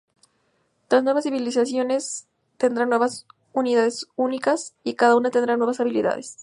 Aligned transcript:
Las 0.79 0.87
tres 0.87 1.03
nuevas 1.03 1.25
civilizaciones 1.25 2.27
tendrán 2.57 2.89
nuevas 2.89 3.27
unidades 3.53 4.07
únicas 4.15 4.73
y 4.83 4.95
cada 4.95 5.15
una 5.15 5.29
tendrá 5.29 5.57
nuevas 5.57 5.79
habilidades. 5.79 6.37